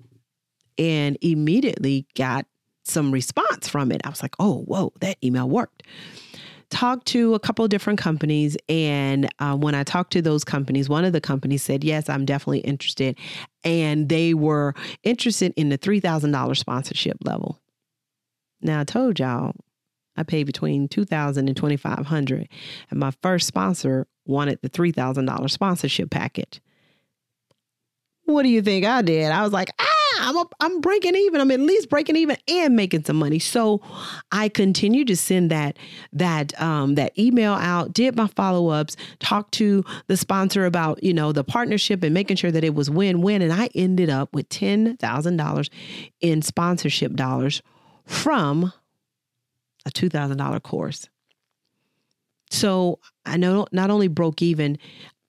and 0.78 1.18
immediately 1.22 2.08
got 2.16 2.46
some 2.86 3.12
response 3.12 3.68
from 3.68 3.92
it. 3.92 4.02
I 4.04 4.10
was 4.10 4.22
like, 4.22 4.36
oh, 4.40 4.62
whoa, 4.62 4.94
that 5.02 5.18
email 5.24 5.50
worked. 5.50 5.84
Talked 6.70 7.08
to 7.08 7.34
a 7.34 7.40
couple 7.40 7.68
different 7.68 8.00
companies. 8.00 8.56
And 8.70 9.28
uh, 9.40 9.58
when 9.58 9.76
I 9.76 9.84
talked 9.84 10.14
to 10.14 10.22
those 10.22 10.44
companies, 10.44 10.88
one 10.88 11.04
of 11.04 11.14
the 11.14 11.22
companies 11.22 11.64
said, 11.64 11.84
yes, 11.84 12.10
I'm 12.10 12.26
definitely 12.26 12.60
interested. 12.60 13.18
And 13.64 14.08
they 14.08 14.34
were 14.34 14.76
interested 15.04 15.54
in 15.58 15.70
the 15.70 15.78
$3,000 15.78 16.58
sponsorship 16.58 17.18
level. 17.24 17.60
Now 18.62 18.82
I 18.82 18.84
told 18.84 19.20
y'all 19.20 19.54
I 20.16 20.24
paid 20.24 20.44
between 20.44 20.88
two 20.88 21.06
thousand 21.06 21.48
and 21.48 21.58
twenty 21.58 21.78
five 21.78 22.06
hundred, 22.06 22.50
and 22.90 23.00
my 23.00 23.12
first 23.22 23.48
sponsor 23.48 24.08
wanted 24.26 24.60
the 24.62 24.70
three 24.70 24.92
thousand 24.92 25.26
dollar 25.26 25.48
sponsorship 25.48 26.10
package. 26.10 26.62
What 28.26 28.44
do 28.44 28.50
you 28.50 28.62
think 28.62 28.86
I 28.86 29.02
did? 29.02 29.32
I 29.32 29.42
was 29.42 29.52
like, 29.52 29.72
ah, 29.80 29.86
I'm 30.20 30.38
a, 30.38 30.46
I'm 30.60 30.82
breaking 30.82 31.16
even. 31.16 31.42
I'm 31.42 31.50
at 31.50 31.60
least 31.60 31.90
breaking 31.90 32.16
even 32.16 32.38
and 32.48 32.76
making 32.76 33.06
some 33.06 33.16
money. 33.16 33.40
So 33.40 33.82
I 34.32 34.50
continued 34.50 35.08
to 35.08 35.18
send 35.18 35.50
that 35.50 35.78
that 36.14 36.60
um, 36.62 36.96
that 36.96 37.18
email 37.18 37.54
out, 37.54 37.94
did 37.94 38.16
my 38.16 38.28
follow 38.28 38.70
ups, 38.70 38.96
talked 39.20 39.54
to 39.54 39.84
the 40.08 40.18
sponsor 40.18 40.66
about 40.66 41.04
you 41.04 41.14
know 41.14 41.32
the 41.32 41.44
partnership 41.44 42.04
and 42.04 42.14
making 42.14 42.38
sure 42.38 42.52
that 42.52 42.64
it 42.64 42.76
was 42.76 42.90
win 42.90 43.22
win. 43.22 43.42
And 43.42 43.54
I 43.54 43.70
ended 43.74 44.10
up 44.10 44.34
with 44.34 44.50
ten 44.50 44.98
thousand 44.98 45.38
dollars 45.38 45.70
in 46.22 46.42
sponsorship 46.42 47.14
dollars 47.14 47.64
from 48.10 48.74
a 49.86 49.92
$2,000 49.92 50.64
course. 50.64 51.08
So 52.50 53.00
I 53.26 53.38
know 53.38 53.68
not 53.72 53.92
only 53.92 54.08
broke 54.08 54.42
even, 54.42 54.80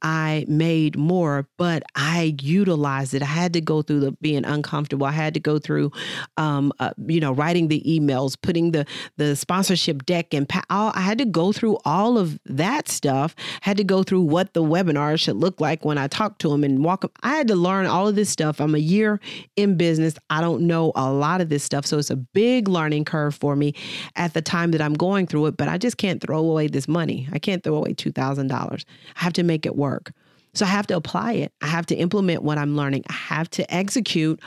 I 0.03 0.45
made 0.49 0.97
more, 0.97 1.49
but 1.59 1.83
I 1.95 2.37
utilized 2.41 3.15
it. 3.15 3.23
I 3.23 3.27
had 3.27 3.53
to 3.53 3.61
go 3.61 3.83
through 3.83 4.01
the 4.01 4.13
being 4.13 4.45
uncomfortable. 4.45 5.07
I 5.07 5.13
had 5.13 5.35
to 5.35 5.41
go 5.41 5.59
through, 5.59 5.93
um, 6.37 6.73
uh, 6.79 6.93
you 7.07 7.21
know, 7.21 7.33
writing 7.33 7.69
the 7.69 7.83
emails, 7.87 8.37
putting 8.41 8.73
the 8.73 8.87
the 9.17 9.37
sponsorship 9.37 10.07
deck, 10.07 10.33
and 10.33 10.49
pa- 10.49 10.65
I 10.71 11.01
had 11.01 11.19
to 11.19 11.25
go 11.27 11.53
through 11.53 11.79
all 11.85 12.19
of 12.19 12.39
that 12.47 12.89
stuff. 12.89 13.35
Had 13.61 13.77
to 13.77 13.85
go 13.85 14.03
through 14.03 14.23
what 14.23 14.55
the 14.55 14.63
webinar 14.63 15.19
should 15.19 15.37
look 15.37 15.61
like 15.61 15.85
when 15.85 15.99
I 15.99 16.07
talk 16.09 16.39
to 16.39 16.49
them 16.49 16.65
and 16.65 16.83
walk 16.85 17.03
them. 17.03 17.11
I 17.23 17.37
had 17.37 17.49
to 17.49 17.57
learn 17.57 17.87
all 17.87 18.09
of 18.09 18.15
this 18.15 18.31
stuff. 18.31 18.61
I'm 18.61 18.75
a 18.75 18.79
year 18.79 19.21
in 19.57 19.77
business. 19.77 20.15
I 20.31 20.41
don't 20.41 20.63
know 20.63 20.93
a 20.95 21.13
lot 21.13 21.41
of 21.41 21.49
this 21.51 21.63
stuff, 21.63 21.85
so 21.85 21.99
it's 21.99 22.11
a 22.11 22.17
big 22.17 22.69
learning 22.69 23.05
curve 23.05 23.35
for 23.35 23.55
me 23.55 23.75
at 24.17 24.33
the 24.35 24.43
time 24.43 24.71
that 24.71 24.81
I'm 24.81 24.95
going 24.95 25.27
through 25.27 25.47
it. 25.47 25.57
But 25.57 25.69
I 25.69 25.79
just 25.79 25.99
can't 25.99 26.21
throw 26.23 26.39
away 26.39 26.69
this 26.69 26.89
money. 26.89 27.29
I 27.33 27.39
can't 27.39 27.63
throw 27.63 27.75
away 27.75 27.93
two 27.93 28.13
thousand 28.13 28.49
dollars. 28.49 28.87
I 29.17 29.25
have 29.25 29.35
to 29.35 29.43
make 29.43 29.67
it 29.67 29.77
work 29.77 29.90
work. 29.91 30.13
So 30.55 30.65
I 30.65 30.69
have 30.69 30.87
to 30.89 30.97
apply 30.97 31.35
it. 31.35 31.53
I 31.61 31.67
have 31.67 31.87
to 31.87 31.95
implement 31.95 32.43
what 32.43 32.59
I'm 32.59 32.77
learning. 32.77 33.05
I 33.09 33.13
have 33.13 33.49
to 33.51 33.75
execute 33.75 34.41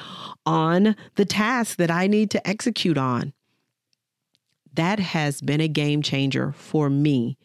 on 0.46 0.96
the 1.16 1.26
task 1.26 1.78
that 1.78 1.92
I 1.92 2.08
need 2.08 2.32
to 2.32 2.48
execute 2.48 2.98
on. 2.98 3.34
That 4.74 5.00
has 5.00 5.40
been 5.40 5.62
a 5.62 5.68
game 5.68 6.02
changer 6.02 6.52
for 6.54 6.90
me 6.90 7.38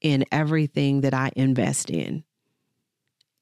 in 0.00 0.24
everything 0.32 1.02
that 1.02 1.12
I 1.12 1.30
invest 1.36 1.90
in. 1.90 2.24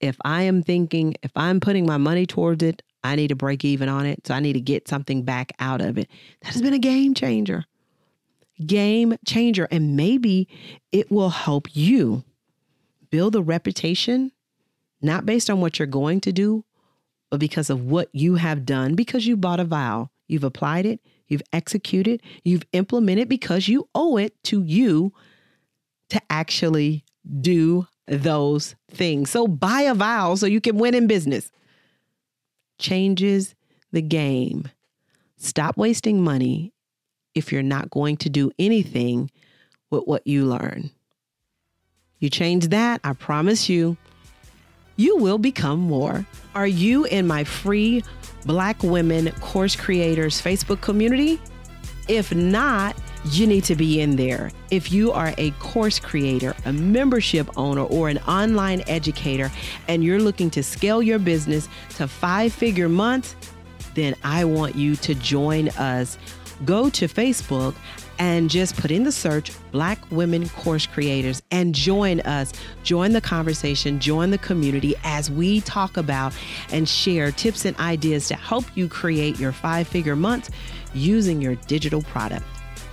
If 0.01 0.17
I 0.25 0.43
am 0.43 0.63
thinking, 0.63 1.15
if 1.23 1.31
I'm 1.37 1.61
putting 1.61 1.87
my 1.87 1.99
money 1.99 2.27
towards 2.27 2.63
it, 2.63 2.83
I 3.05 3.17
need 3.17 3.29
to 3.29 3.37
break 3.37 3.65
even 3.65 3.89
on 3.89 4.07
it. 4.07 4.27
So 4.27 4.35
I 4.35 4.41
need 4.41 4.55
to 4.55 4.61
get 4.61 4.89
something 4.89 5.23
back 5.23 5.53
out 5.59 5.81
of 5.81 5.97
it. 5.97 6.09
That 6.43 6.53
has 6.53 6.63
been 6.63 6.75
a 6.75 6.79
game 6.79 7.15
changer. 7.15 7.65
Game 8.67 9.17
changer. 9.27 9.69
And 9.71 9.97
maybe 9.97 10.49
it 10.93 11.11
will 11.11 11.31
help 11.31 11.69
you 11.75 12.25
build 13.11 13.37
a 13.37 13.43
reputation, 13.43 14.33
not 15.03 15.27
based 15.27 15.51
on 15.51 15.61
what 15.61 15.79
you're 15.79 15.87
going 15.87 16.21
to 16.23 16.33
do, 16.33 16.65
but 17.31 17.41
because 17.41 17.71
of 17.71 17.85
what 17.85 18.09
you 18.13 18.37
have 18.37 18.65
done, 18.67 18.95
because 18.95 19.27
you 19.27 19.37
bought 19.37 19.61
a 19.61 19.65
vow. 19.65 20.11
You've 20.27 20.45
applied 20.45 20.87
it, 20.87 21.01
you've 21.27 21.43
executed, 21.53 22.23
you've 22.45 22.65
implemented 22.73 23.29
because 23.29 23.67
you 23.67 23.89
owe 23.95 24.17
it 24.17 24.41
to 24.45 24.63
you 24.63 25.13
to 26.11 26.21
actually 26.31 27.05
do 27.41 27.87
those 28.07 28.75
things. 28.91 29.31
So 29.31 29.47
buy 29.49 29.83
a 29.83 29.95
vow 29.95 30.35
so 30.35 30.47
you 30.47 30.61
can 30.61 30.79
win 30.79 30.95
in 30.95 31.07
business. 31.07 31.51
Changes 32.79 33.55
the 33.93 34.03
game. 34.03 34.69
Stop 35.37 35.77
wasting 35.77 36.23
money 36.23 36.73
if 37.35 37.53
you're 37.53 37.63
not 37.63 37.91
going 37.91 38.17
to 38.19 38.29
do 38.29 38.51
anything 38.59 39.31
with 39.91 40.05
what 40.05 40.27
you 40.27 40.45
learn. 40.45 40.91
You 42.21 42.29
change 42.29 42.69
that, 42.69 43.01
I 43.03 43.15
promise 43.15 43.71
you, 43.71 43.97
you 44.97 45.17
will 45.17 45.39
become 45.39 45.81
more. 45.81 46.27
Are 46.55 46.67
you 46.67 47.07
in 47.07 47.27
my 47.27 47.45
free 47.45 48.05
Black 48.45 48.83
Women 48.83 49.31
Course 49.41 49.75
Creators 49.75 50.41
Facebook 50.41 50.83
community? 50.83 51.41
If 52.09 52.35
not, 52.35 52.95
you 53.25 53.47
need 53.47 53.65
to 53.65 53.75
be 53.75 54.03
in 54.03 54.17
there. 54.17 54.51
If 54.71 54.93
you 54.93 55.13
are 55.13 55.33
a 55.39 55.53
course 55.53 55.99
creator, 55.99 56.55
a 56.67 56.73
membership 56.75 57.49
owner, 57.57 57.85
or 57.85 58.11
an 58.11 58.19
online 58.19 58.83
educator, 58.87 59.51
and 59.89 60.05
you're 60.05 60.21
looking 60.21 60.51
to 60.51 60.63
scale 60.63 61.03
your 61.03 61.19
business 61.19 61.71
to 61.97 62.07
five 62.07 62.53
figure 62.53 62.91
months, 62.91 63.35
then 63.95 64.15
I 64.25 64.45
want 64.45 64.77
you 64.77 64.97
to 64.97 65.15
join 65.15 65.71
us. 65.71 66.19
Go 66.67 66.91
to 66.91 67.09
Facebook 67.09 67.75
and 68.21 68.51
just 68.51 68.77
put 68.77 68.91
in 68.91 69.03
the 69.03 69.11
search 69.11 69.51
Black 69.73 69.99
Women 70.11 70.49
Course 70.51 70.87
Creators 70.87 71.43
and 71.51 71.75
join 71.75 72.21
us. 72.21 72.53
Join 72.85 73.13
the 73.13 73.21
conversation, 73.21 73.99
join 73.99 74.31
the 74.31 74.39
community 74.39 74.95
as 75.03 75.31
we 75.31 75.63
talk 75.63 75.97
about 75.97 76.35
and 76.71 76.89
share 76.89 77.33
tips 77.33 77.65
and 77.65 77.77
ideas 77.79 78.29
to 78.29 78.35
help 78.35 78.65
you 78.77 78.89
create 78.89 79.41
your 79.41 79.53
five 79.53 79.89
figure 79.89 80.15
months 80.15 80.51
using 80.93 81.41
your 81.41 81.55
digital 81.67 82.03
product. 82.03 82.45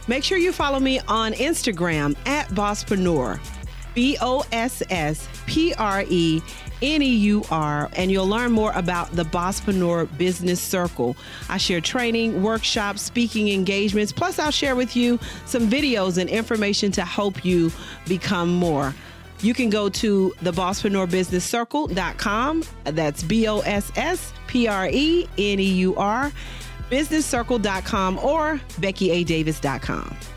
Make 0.07 0.23
sure 0.23 0.37
you 0.37 0.53
follow 0.53 0.79
me 0.79 1.01
on 1.09 1.33
Instagram 1.33 2.15
at 2.25 2.47
Bosspreneur, 2.49 3.39
B 3.97 4.15
O 4.21 4.45
S 4.51 4.83
S 4.91 5.27
P 5.47 5.73
R 5.73 6.03
E 6.07 6.39
N 6.83 7.01
E 7.01 7.15
U 7.15 7.43
R, 7.49 7.89
and 7.95 8.11
you'll 8.11 8.27
learn 8.27 8.51
more 8.51 8.71
about 8.73 9.11
the 9.13 9.23
Bosspreneur 9.23 10.15
Business 10.19 10.61
Circle. 10.61 11.17
I 11.49 11.57
share 11.57 11.81
training, 11.81 12.43
workshops, 12.43 13.01
speaking 13.01 13.49
engagements, 13.49 14.11
plus, 14.11 14.37
I'll 14.37 14.51
share 14.51 14.75
with 14.75 14.95
you 14.95 15.17
some 15.47 15.67
videos 15.67 16.19
and 16.19 16.29
information 16.29 16.91
to 16.91 17.01
help 17.03 17.43
you 17.43 17.71
become 18.07 18.53
more. 18.53 18.93
You 19.41 19.55
can 19.55 19.71
go 19.71 19.89
to 19.89 20.31
the 20.43 20.51
Bosspreneur 20.51 21.09
That's 22.83 23.23
B 23.23 23.47
O 23.47 23.61
S 23.61 23.91
S 23.95 24.31
P 24.45 24.67
R 24.67 24.87
E 24.89 25.27
N 25.39 25.59
E 25.59 25.63
U 25.63 25.95
R 25.95 26.31
businesscircle.com 26.91 28.19
or 28.19 28.61
beckyadavis.com. 28.79 30.36